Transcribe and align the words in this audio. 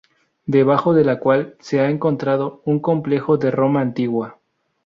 Debajo 0.47 0.95
de 0.95 1.05
la 1.05 1.19
cual 1.19 1.55
se 1.59 1.79
ha 1.79 1.91
encontrado 1.91 2.63
un 2.65 2.79
complejo 2.79 3.37
de 3.37 3.51
Roma 3.51 3.81
antigua. 3.81 4.39